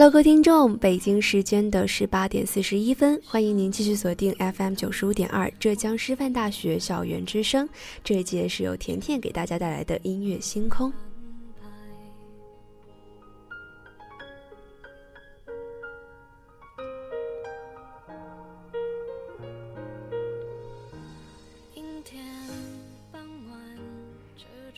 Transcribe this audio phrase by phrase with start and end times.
[0.00, 7.68] Hello，各位听众，北京时间的十八点四十一分，欢迎您继续锁定 FM 九十五点二浙江师范大学校园之声。
[8.02, 10.90] 这一节是由甜甜给大家带来的音乐星空。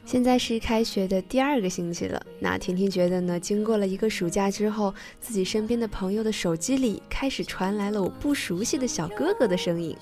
[0.05, 3.39] 现在是开学的第二个星期了，那婷婷觉得呢？
[3.39, 9.97] 经过了一个暑假之后，自己身边的朋友的手机里开始传来了我不熟悉的小哥哥的声音，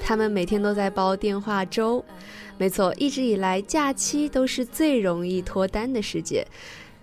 [0.00, 2.02] 他们每天都在煲电话粥。
[2.56, 6.46] 没错，一直以来假期都是最容易脱单的时节，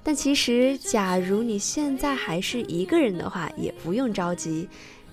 [0.01, 4.67] 但其实，假如你现在还是一个人的话，也不用着急。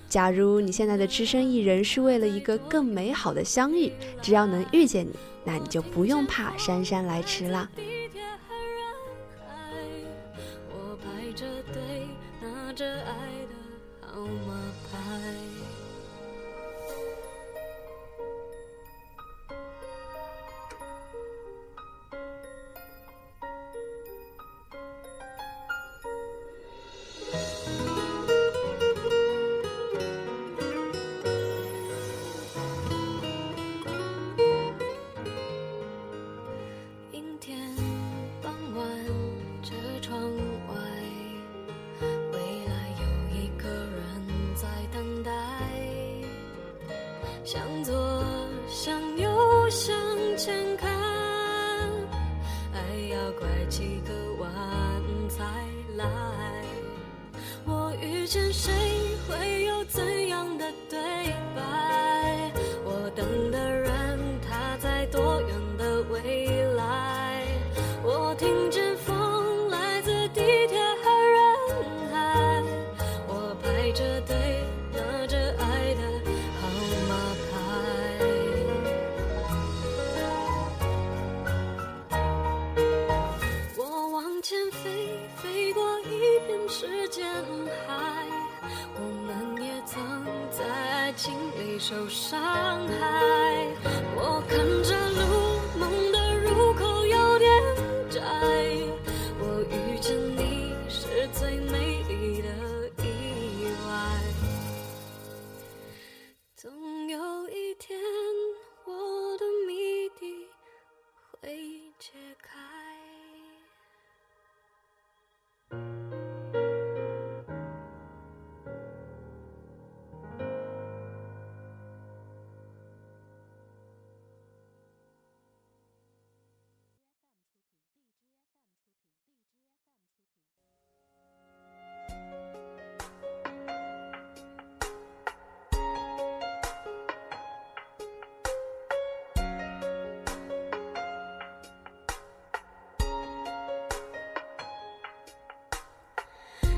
[0.09, 5.13] 假如你现在的只身一人是为了一个更美好的相遇，只要能遇见你。
[5.45, 7.69] 那你就不用怕姗姗来迟了。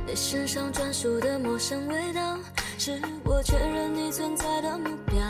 [0.08, 2.38] 你身上专属的陌生味道，
[2.78, 5.20] 是我确认你存在的目标。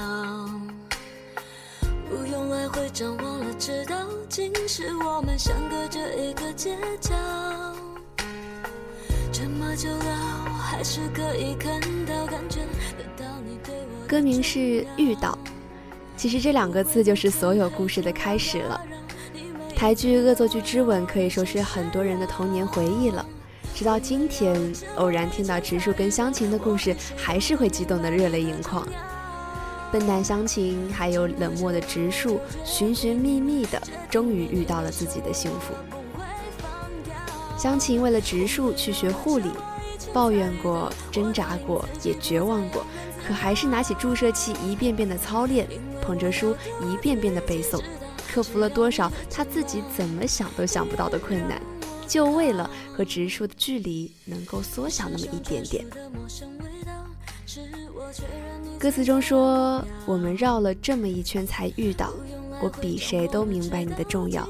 [2.09, 3.97] 不用来回张望了，知道
[4.29, 7.13] 竟是我们相隔着一个街角。
[9.33, 12.61] 这么久了，我还是可以看到、感觉
[12.97, 14.07] 得到你对我。
[14.07, 14.59] 歌名是
[14.97, 15.37] 《遇到》，
[16.17, 18.81] 其实这两个字就是所有故事的开始了。
[19.75, 23.27] 台剧《恶作剧之吻》可以说是很多人的童年回忆了。
[23.79, 24.61] 直到今天，
[24.97, 28.85] 偶然听到植树跟湘琴的故事，还是会激动得热泪盈眶。
[29.93, 33.81] 笨蛋湘琴还有冷漠的植树，寻寻觅觅的，
[34.11, 35.75] 终于遇到了自己的幸福。
[37.57, 39.53] 湘琴为了植树去学护理，
[40.13, 42.85] 抱怨过、挣扎过，也绝望过，
[43.25, 45.69] 可还是拿起注射器一遍遍的操练，
[46.03, 46.53] 捧着书
[46.83, 47.81] 一遍遍的背诵，
[48.29, 51.63] 克服了多少他自己怎么想都想不到的困难。
[52.09, 55.85] 就为了和植树的距离能够缩小那么一点点。
[58.79, 62.13] 歌词中说：“我们绕了这么一圈才遇到，
[62.63, 64.49] 我比谁都明白你的重要。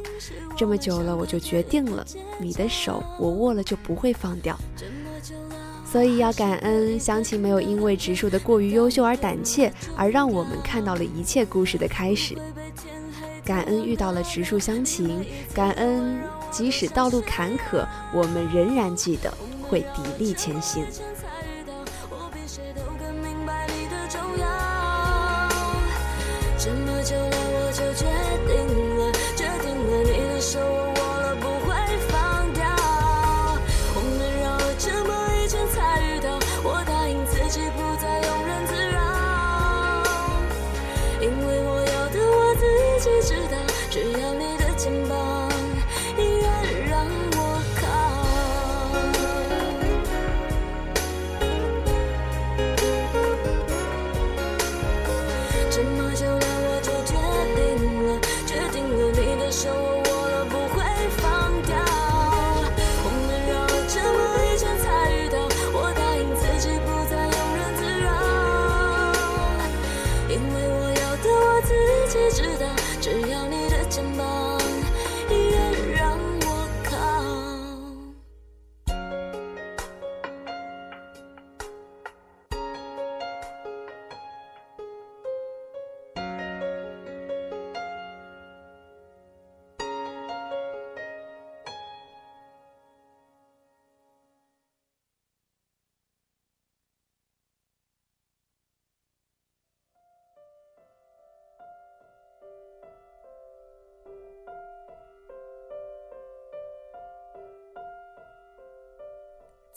[0.57, 2.07] 这么久了，我就决定了，
[2.39, 4.59] 你的手我握了就不会放掉。
[5.91, 12.37] 所以要感恩湘琴没有因为植树的过于优秀而胆怯，而让我们看到了一切故事的开始。
[13.45, 16.19] 感恩遇到了植树湘琴，感恩。”
[16.51, 20.85] 即使道路坎坷，我们仍然记得会砥砺前行。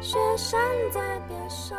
[0.00, 0.58] 雪山
[0.90, 1.78] 在边上。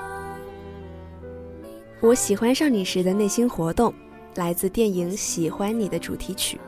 [2.00, 3.92] 我喜欢上你时的内心活动，
[4.36, 6.60] 来自电影《喜欢你》的主题曲。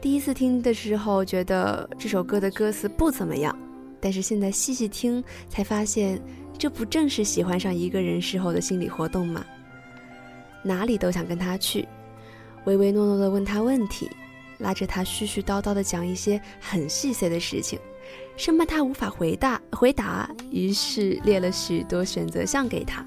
[0.00, 3.56] 第一次听的时候，觉得这首歌的歌词不怎么样，
[4.00, 6.18] 但是现在细细听，才发现，
[6.58, 9.44] 这不正是喜欢上一个人时候的心理活动吗？
[10.62, 11.86] 哪里都想跟他去，
[12.64, 14.10] 唯唯诺诺的问他问题，
[14.58, 17.78] 拉着他絮絮叨叨的讲一些很细碎的事情。
[18.36, 23.06] 生怕他无法回答，回答，于是列了许多选择项给他。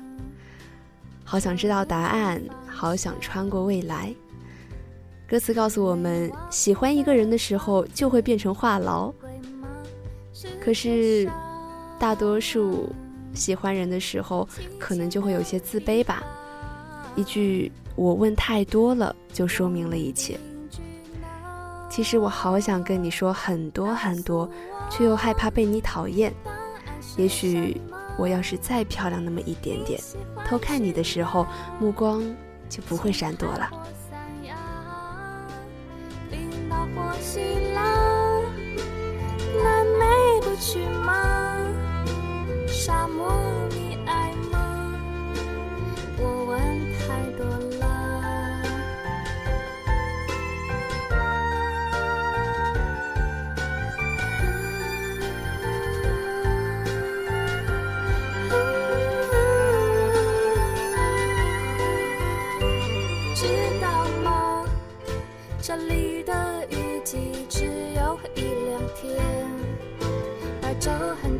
[1.24, 4.14] 好想知道答案，好想穿过未来。
[5.28, 9.14] 歌词告诉我们，喜欢一个人的时候就会变成话痨。
[10.64, 11.30] 可是，
[12.00, 12.90] 大多数
[13.34, 14.48] 喜欢人的时候，
[14.80, 16.24] 可能就会有些自卑吧。
[17.18, 20.40] 一句“我问太多了”，就说明了一切。
[21.90, 24.50] 其实我好想跟你说很多很多。
[24.90, 26.34] 却又害怕被你讨厌。
[27.18, 27.80] 也许
[28.18, 30.00] 我要是再漂亮那么一点点，
[30.48, 31.46] 偷看你的时候，
[31.78, 32.24] 目光
[32.70, 33.70] 就不会闪躲了。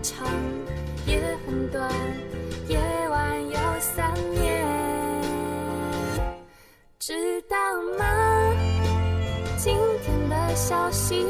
[0.02, 0.28] 长，
[1.06, 1.92] 也很短，
[2.68, 4.66] 夜晚有三年。
[7.00, 7.58] 知道
[7.98, 8.06] 吗？
[9.58, 11.26] 今天的消息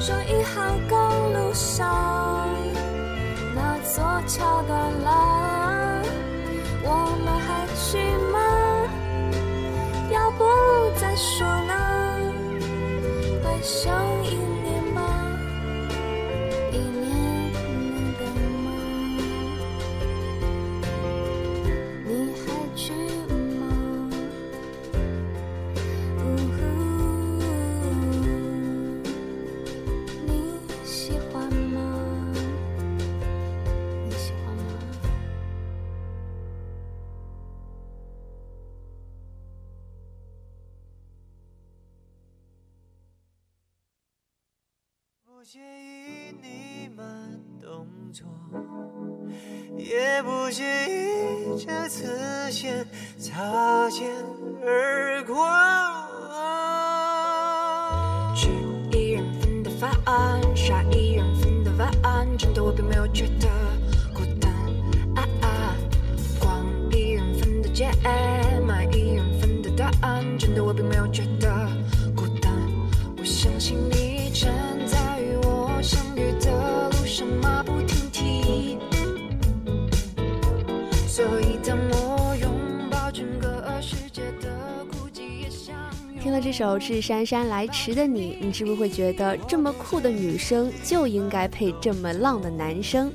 [0.00, 0.98] 说一号公
[1.32, 2.48] 路上
[3.54, 5.49] 那座桥断了。
[45.40, 47.06] 不介意你慢
[47.62, 48.26] 动作，
[49.78, 52.86] 也不介意这次先
[53.18, 54.12] 擦肩
[54.62, 55.48] 而过。
[58.36, 58.50] 吃
[58.94, 59.90] 一人份的饭，
[60.54, 63.48] 刷一人份的碗，真的我并没有觉得
[64.12, 64.52] 孤单。
[65.16, 65.74] 啊啊，
[66.38, 67.86] 逛一人份的街，
[86.42, 93.12] 这首《致姗姗来迟的你》，你是不是会觉得这么酷的女生就应该配这么浪的男生？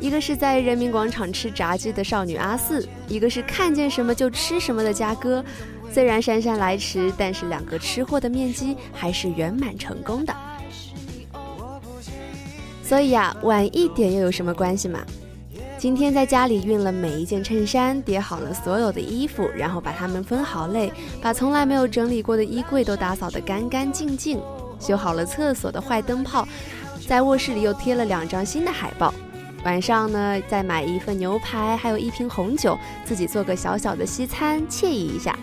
[0.00, 5.44] 一个是在人民广场吃炸鸡的少女阿四，一个是看见什么就吃什么的嘉哥。
[5.92, 10.34] 虽然姗姗来迟，但是两个吃货的面基还是圆满成功的。
[12.82, 15.04] 所以呀，晚一点又有什么关系嘛？
[15.86, 24.40] 今天在家里熨了每一件衬衫，叠好了所有的衣服，然后把它们分好类，把从来没有整理过的衣柜都打扫得干干净净，
[24.80, 26.44] 修好了厕所的坏灯泡，
[27.06, 29.14] 在卧室里又贴了两张新的海报。
[29.64, 35.38] 晚上呢，再买一份牛排，还有一瓶红酒，自己做个小小的西餐，惬意一下。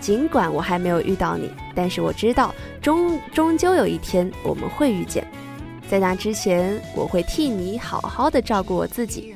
[0.00, 2.52] 尽管我还没有遇到你，但是我知道
[2.82, 5.24] 终终究有一天我们会遇见。
[5.88, 9.35] 在那之前，我会替你好好的照顾我自己。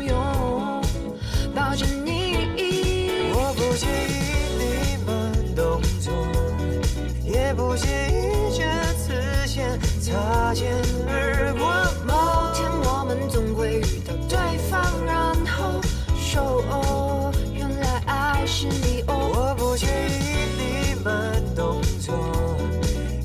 [10.51, 10.69] 擦肩
[11.07, 11.65] 而过。
[12.05, 14.37] 某天我们总会遇到对
[14.69, 15.79] 方，然后
[16.17, 19.31] 说哦，原来爱是你哦。
[19.33, 22.13] 我不介意你慢动作，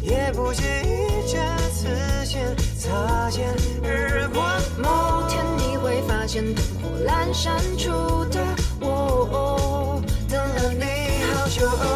[0.00, 1.36] 也不介意这
[1.70, 1.88] 次
[2.24, 3.52] 先擦肩
[3.82, 4.40] 而过。
[4.78, 7.90] 某天你会发现灯火阑珊处
[8.26, 8.38] 的
[8.78, 11.95] 我，等了你好久。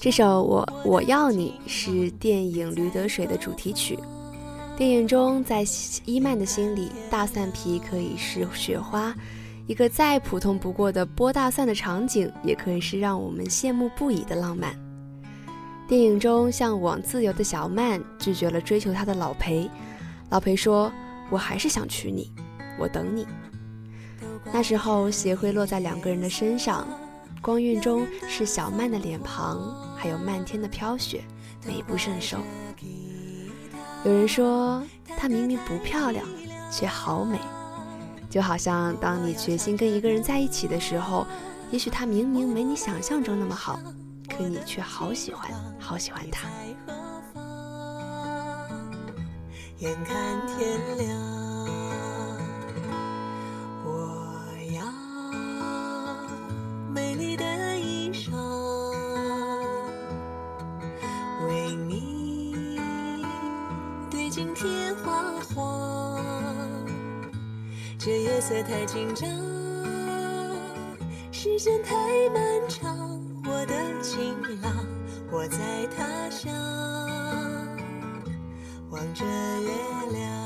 [0.00, 3.98] 这，首《我我要你》是电影《驴得水》的主题曲。
[4.78, 5.62] 电影中，在
[6.06, 9.14] 伊曼的心里，大蒜皮可以是雪花，
[9.66, 14.74] 一个再普通不过的剥大蒜的场景，也可以是让我们羡慕不已的浪漫。
[15.86, 19.68] 电影中，向往自由的小曼拒绝了追求她的老裴，
[20.30, 20.90] 老裴说
[21.28, 22.32] ：“我还是想娶你，
[22.78, 23.26] 我等你。”
[24.52, 26.86] 那时候，鞋会落在两个人的身上，
[27.42, 29.60] 光晕中是小曼的脸庞，
[29.96, 31.22] 还有漫天的飘雪，
[31.66, 32.38] 美不胜收。
[34.04, 34.82] 有人说，
[35.16, 36.24] 她明明不漂亮，
[36.70, 37.38] 却好美，
[38.30, 41.26] 就好像当你决心跟一个人在一起的时候，
[41.70, 43.80] 也许他明明没你想象中那么好，
[44.28, 46.48] 可你却好喜欢，好喜欢他。
[49.78, 51.45] 眼看天亮，
[64.56, 66.18] 天花黄。
[67.98, 69.28] 这夜色太紧张，
[71.30, 71.94] 时间太
[72.30, 74.72] 漫长，我的情郎，
[75.30, 76.50] 我在他乡。
[78.88, 79.68] 望着月
[80.12, 80.45] 亮。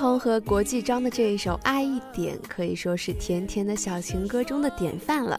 [0.00, 5.38] 王力宏和国际章的这一首《爱一点》可以说是甜甜的小情歌中的典范了。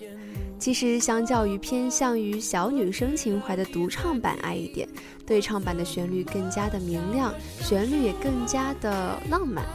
[0.60, 4.88] 其实，相较于偏向于小女生情怀的独唱版《爱一点》，
[5.26, 9.66] 对唱版的旋律更加的明亮，旋律也更加的浪漫，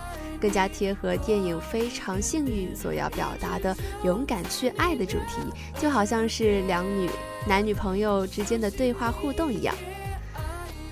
[0.41, 7.11] 更加贴合电影《非常幸运》所要表达的勇敢去爱的主题，就好像是两女
[7.49, 9.75] 男女朋友之间的对话互动一样。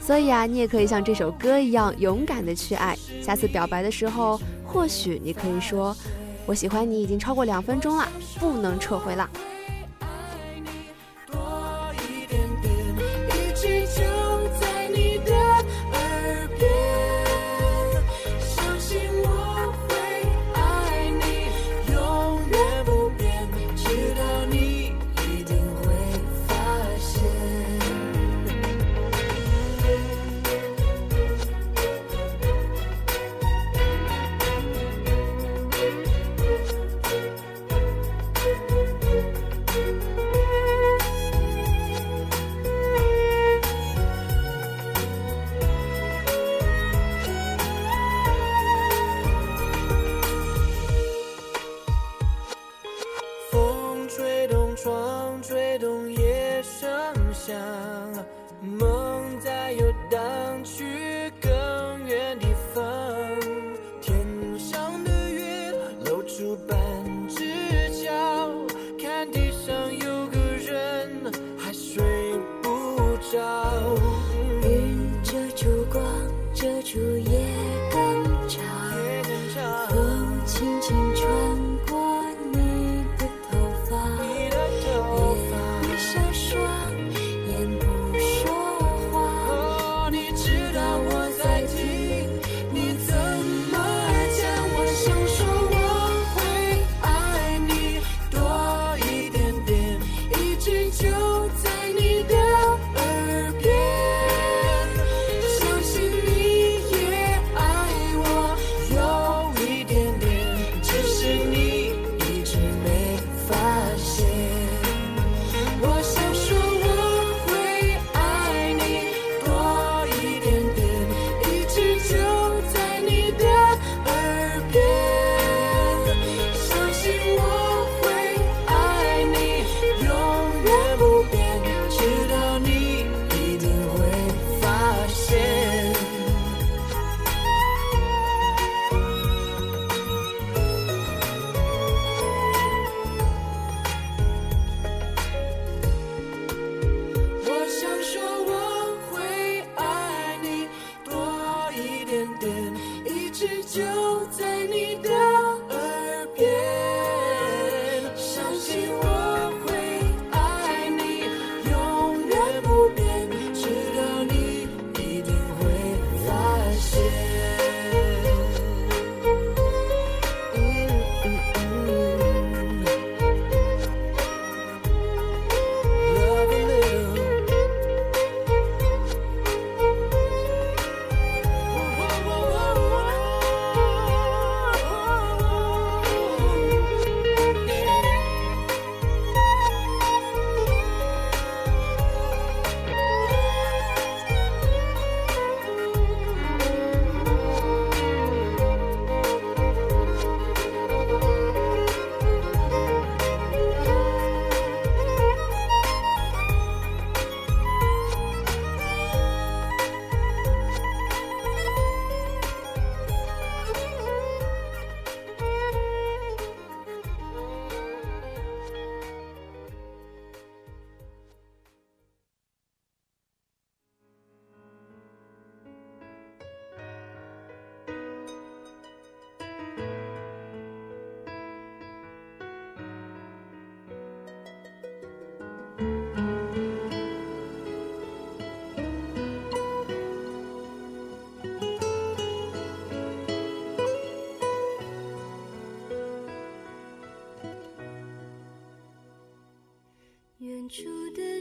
[0.05, 2.95] 所以啊，你也可以像这首歌一样勇敢的去爱。
[3.23, 5.97] 下次表白的时候，或许你可以说
[6.45, 8.07] ：“我喜欢你已经超过两分钟了，
[8.39, 9.27] 不能撤回了。”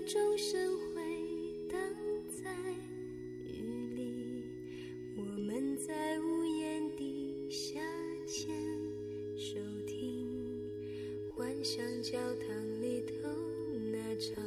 [0.06, 1.02] 钟声回
[1.70, 1.80] 荡
[2.28, 2.52] 在
[3.46, 4.44] 雨里，
[5.16, 7.80] 我们在屋檐底下
[8.28, 8.54] 牵
[9.38, 10.70] 手听，
[11.34, 13.30] 幻想教堂里头
[13.94, 14.44] 那场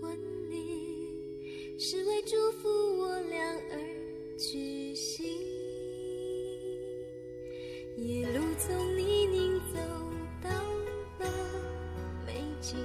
[0.00, 0.18] 婚
[0.50, 3.38] 礼，是为祝福我俩
[3.70, 3.78] 而
[4.36, 5.24] 举行。
[7.96, 9.78] 一路从泥泞走
[10.42, 10.50] 到
[11.20, 11.30] 了
[12.26, 12.76] 美景，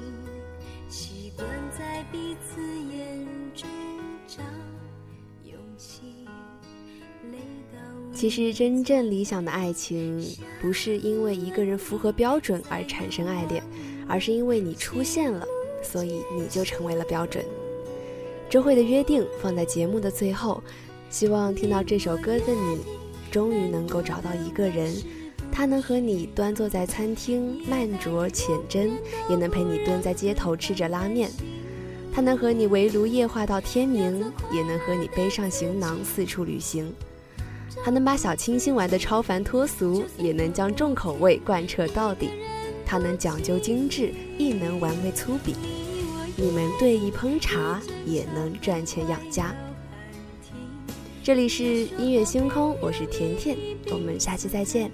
[1.77, 3.67] 在彼此眼中
[4.27, 4.41] 找
[5.43, 6.01] 勇气。
[8.13, 10.25] 其实，真正理想的爱情，
[10.61, 13.61] 不是因为一个人符合标准而产生爱恋，
[14.07, 15.45] 而是因为你出现了，
[15.83, 17.43] 所以你就成为了标准。
[18.49, 20.63] 周慧的约定放在节目的最后，
[21.09, 22.79] 希望听到这首歌的你，
[23.29, 24.95] 终于能够找到一个人，
[25.51, 28.91] 他能和你端坐在餐厅慢酌浅斟，
[29.29, 31.31] 也能陪你蹲在街头吃着拉面。
[32.13, 36.93] 他能和你围炉夜话到天明，也能和你背上行囊四处旅行。
[37.83, 42.29] 他能把小清新玩得超凡脱俗，也能将重口味贯彻到底。
[42.85, 45.53] 他能讲究精致，亦能玩味粗鄙。
[46.37, 49.55] 你们对弈烹茶，也能赚钱养家。
[51.23, 53.57] 这里是音乐星空，我是甜甜，
[53.91, 54.91] 我们下期再见，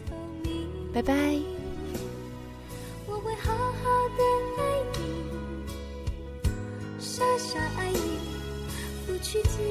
[0.94, 1.14] 拜拜。
[3.08, 4.24] 我会好好的
[4.58, 4.62] 爱
[5.00, 5.00] 你，
[7.00, 8.20] 傻傻爱你，
[9.08, 9.71] 不去计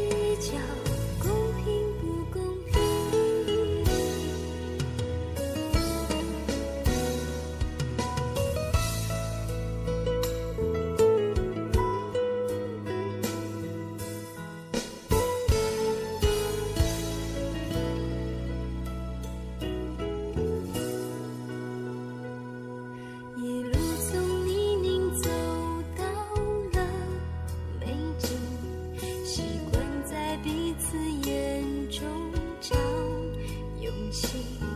[34.32, 34.69] 勇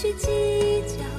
[0.00, 0.28] 去计
[0.96, 1.09] 较。